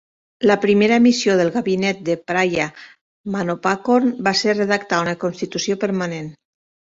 [0.49, 2.65] La primera missió del gabinet de Phraya
[3.35, 6.33] Manopakorn va ser redactar una constitució permanent.